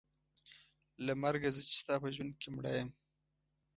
[1.05, 2.89] له مرګه زه چې ستا په ژوند کې مړه یم.